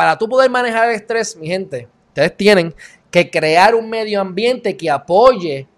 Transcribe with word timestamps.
para 0.00 0.16
tú 0.16 0.26
poder 0.26 0.50
manejar 0.50 0.88
el 0.88 0.94
estrés, 0.94 1.36
mi 1.36 1.46
gente, 1.46 1.86
ustedes 2.08 2.34
tienen 2.34 2.74
que 3.10 3.30
crear 3.30 3.74
un 3.74 3.90
medio 3.90 4.18
ambiente 4.18 4.74
que 4.74 4.90
apoye 4.90 5.68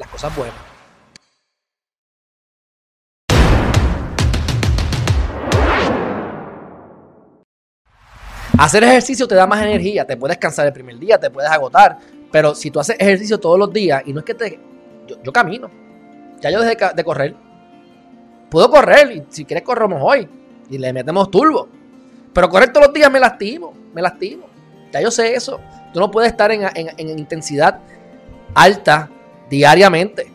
las 0.00 0.08
cosas 0.08 0.34
buenas. 0.34 0.56
Hacer 8.58 8.82
ejercicio 8.82 9.28
te 9.28 9.36
da 9.36 9.46
más 9.46 9.62
energía, 9.62 10.04
te 10.04 10.16
puedes 10.16 10.38
cansar 10.38 10.66
el 10.66 10.72
primer 10.72 10.98
día, 10.98 11.16
te 11.16 11.30
puedes 11.30 11.48
agotar, 11.48 11.98
pero 12.32 12.56
si 12.56 12.72
tú 12.72 12.80
haces 12.80 12.96
ejercicio 12.98 13.38
todos 13.38 13.60
los 13.60 13.72
días 13.72 14.02
y 14.06 14.12
no 14.12 14.18
es 14.18 14.26
que 14.26 14.34
te... 14.34 14.58
Yo, 15.22 15.32
camino, 15.32 15.70
ya 16.40 16.50
yo 16.50 16.60
dejé 16.62 16.76
de 16.96 17.04
correr. 17.04 17.36
Puedo 18.50 18.68
correr 18.70 19.12
y 19.12 19.22
si 19.28 19.44
quieres 19.44 19.62
corremos 19.62 20.00
hoy 20.02 20.28
y 20.68 20.78
le 20.78 20.92
metemos 20.92 21.30
turbo. 21.30 21.77
Pero 22.32 22.48
correr 22.48 22.72
todos 22.72 22.86
los 22.86 22.94
días 22.94 23.10
me 23.10 23.20
lastimo, 23.20 23.72
me 23.94 24.02
lastimo. 24.02 24.46
Ya 24.92 25.00
yo 25.00 25.10
sé 25.10 25.34
eso. 25.34 25.60
Tú 25.92 26.00
no 26.00 26.10
puedes 26.10 26.30
estar 26.30 26.50
en, 26.52 26.68
intensidad 26.98 27.80
alta 28.54 29.10
diariamente. 29.48 30.30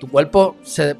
Tu 0.00 0.08
cuerpo 0.08 0.56
se, 0.62 0.96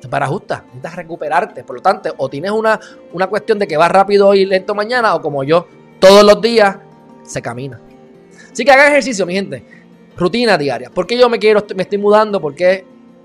se 0.00 0.08
parajusta, 0.08 0.62
necesitas 0.66 0.96
recuperarte. 0.96 1.64
Por 1.64 1.76
lo 1.76 1.82
tanto, 1.82 2.14
o 2.16 2.28
tienes 2.28 2.50
una, 2.50 2.78
una 3.12 3.26
cuestión 3.26 3.58
de 3.58 3.66
que 3.66 3.76
vas 3.76 3.90
rápido 3.90 4.34
y 4.34 4.44
lento 4.44 4.74
mañana, 4.74 5.14
o 5.14 5.20
como 5.20 5.44
yo, 5.44 5.66
todos 5.98 6.24
los 6.24 6.40
días 6.40 6.76
se 7.24 7.42
camina. 7.42 7.80
Así 8.52 8.64
que 8.64 8.72
hagan 8.72 8.88
ejercicio, 8.92 9.26
mi 9.26 9.34
gente. 9.34 9.64
Rutina 10.16 10.56
diaria. 10.56 10.90
¿Por 10.90 11.06
qué 11.06 11.18
yo 11.18 11.28
me 11.28 11.38
quiero, 11.38 11.64
me 11.74 11.82
estoy 11.82 11.98
mudando? 11.98 12.40
¿Por 12.40 12.54
qué 12.54 12.84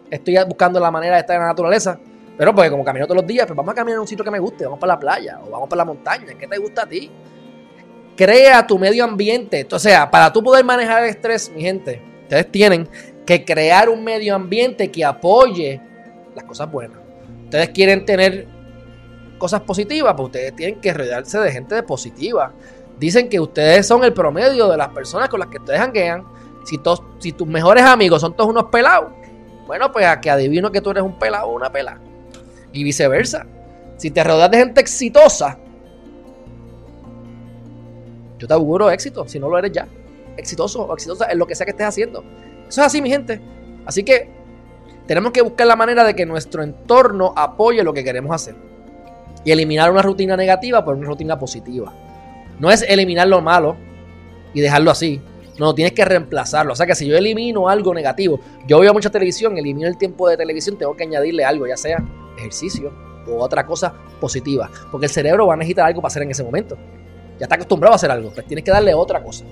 estoy 0.10 0.38
buscando 0.46 0.80
la 0.80 0.92
manera 0.92 1.16
de 1.16 1.22
estar 1.22 1.36
en 1.36 1.44
la 1.44 1.48
naturaleza? 1.48 2.00
Pero 2.38 2.56
porque 2.56 2.72
como 2.72 2.84
camino 2.84 3.06
todos 3.06 3.22
los 3.22 3.28
días, 3.28 3.46
pues 3.46 3.56
vamos 3.56 3.72
a 3.72 3.76
caminar 3.76 3.96
en 3.96 4.02
un 4.02 4.08
sitio 4.08 4.24
que 4.24 4.32
me 4.32 4.40
guste, 4.40 4.64
vamos 4.66 4.80
para 4.80 4.94
la 4.94 5.00
playa 5.00 5.40
o 5.46 5.50
vamos 5.50 5.70
para 5.70 5.80
la 5.80 5.86
montaña. 5.86 6.34
¿Qué 6.38 6.48
te 6.48 6.58
gusta 6.58 6.84
a 6.84 6.90
ti? 6.90 7.12
Crea 8.16 8.66
tu 8.66 8.80
medio 8.80 9.04
ambiente. 9.04 9.68
O 9.72 9.80
sea, 9.80 10.10
para 10.10 10.32
tú 10.32 10.44
poder 10.44 10.64
manejar 10.66 11.04
el 11.04 11.10
estrés, 11.10 11.52
mi 11.54 11.62
gente, 11.62 12.02
ustedes 12.24 12.52
tienen 12.52 12.88
que 13.26 13.46
crear 13.46 13.90
un 13.90 14.04
medio 14.04 14.36
ambiente 14.36 14.90
que 14.90 15.06
apoye 15.06 15.82
las 16.36 16.44
cosas 16.46 16.72
buenas. 16.72 16.98
Ustedes 17.46 17.70
quieren 17.70 18.06
tener 18.06 18.48
cosas 19.38 19.62
positivas, 19.62 20.14
pues 20.16 20.28
ustedes 20.28 20.56
tienen 20.56 20.80
que 20.80 20.94
rodearse 20.94 21.40
de 21.40 21.52
gente 21.52 21.84
positiva. 21.84 22.54
Dicen 22.98 23.28
que 23.28 23.40
ustedes 23.40 23.88
son 23.88 24.04
el 24.04 24.14
promedio 24.14 24.70
de 24.70 24.78
las 24.78 24.90
personas 24.90 25.30
con 25.30 25.40
las 25.40 25.50
que 25.50 25.58
ustedes 25.58 25.80
hanguean. 25.80 26.24
Si, 26.64 26.80
si 27.20 27.32
tus 27.32 27.48
mejores 27.48 27.84
amigos 27.84 28.22
son 28.22 28.36
todos 28.36 28.50
unos 28.50 28.66
pelados, 28.66 29.12
bueno, 29.66 29.92
pues 29.92 30.06
a 30.06 30.22
que 30.22 30.30
adivino 30.30 30.72
que 30.72 30.82
tú 30.82 30.92
eres 30.92 31.04
un 31.04 31.18
pelado 31.18 31.48
o 31.48 31.56
una 31.56 31.72
pelada. 31.72 32.00
Y 32.74 32.84
viceversa. 32.84 33.46
Si 33.98 34.12
te 34.12 34.24
rodeas 34.24 34.50
de 34.52 34.58
gente 34.58 34.82
exitosa, 34.82 35.58
yo 38.40 38.48
te 38.48 38.54
auguro 38.54 38.90
éxito, 38.90 39.28
si 39.28 39.40
no 39.40 39.50
lo 39.50 39.58
eres 39.60 39.72
ya. 39.72 39.88
Exitoso 40.38 40.84
o 40.84 40.94
exitosa 40.94 41.32
en 41.32 41.38
lo 41.38 41.46
que 41.46 41.54
sea 41.54 41.66
que 41.66 41.72
estés 41.72 41.86
haciendo. 41.86 42.24
Eso 42.68 42.82
es 42.82 42.88
así, 42.88 43.02
mi 43.02 43.10
gente. 43.10 43.40
Así 43.86 44.04
que 44.04 44.30
tenemos 45.06 45.32
que 45.32 45.42
buscar 45.42 45.68
la 45.68 45.76
manera 45.76 46.04
de 46.04 46.16
que 46.16 46.26
nuestro 46.26 46.64
entorno 46.64 47.34
apoye 47.36 47.84
lo 47.84 47.94
que 47.94 48.04
queremos 48.04 48.34
hacer 48.34 48.56
y 49.44 49.52
eliminar 49.52 49.92
una 49.92 50.02
rutina 50.02 50.38
negativa 50.38 50.84
por 50.84 50.96
una 50.96 51.08
rutina 51.08 51.38
positiva. 51.38 51.94
No 52.60 52.72
es 52.72 52.84
eliminar 52.84 53.28
lo 53.28 53.42
malo 53.42 53.76
y 54.54 54.62
dejarlo 54.62 54.90
así. 54.92 55.22
No, 55.60 55.76
tienes 55.76 55.94
que 55.94 56.06
reemplazarlo. 56.06 56.74
O 56.74 56.76
sea 56.76 56.86
que 56.86 56.96
si 56.96 57.06
yo 57.06 57.18
elimino 57.18 57.70
algo 57.70 57.94
negativo, 57.94 58.40
yo 58.68 58.80
veo 58.80 58.94
mucha 58.94 59.10
televisión, 59.10 59.58
elimino 59.58 59.88
el 59.88 59.98
tiempo 59.98 60.28
de 60.28 60.38
televisión, 60.38 60.78
tengo 60.78 60.96
que 60.96 61.04
añadirle 61.04 61.46
algo, 61.46 61.68
ya 61.68 61.78
sea 61.78 62.04
ejercicio 62.42 62.92
o 63.28 63.38
otra 63.44 63.66
cosa 63.66 63.94
positiva. 64.20 64.70
Porque 64.92 65.06
el 65.06 65.12
cerebro 65.12 65.48
va 65.48 65.54
a 65.54 65.58
necesitar 65.58 65.86
algo 65.86 66.02
para 66.02 66.12
hacer 66.12 66.24
en 66.24 66.32
ese 66.32 66.44
momento. 66.44 66.78
Ya 67.40 67.46
está 67.46 67.56
acostumbrado 67.56 67.94
a 67.94 67.96
hacer 67.96 68.12
algo, 68.12 68.32
pues 68.32 68.46
tienes 68.46 68.64
que 68.64 68.72
darle 68.72 68.94
otra 68.94 69.24
cosa. 69.24 69.46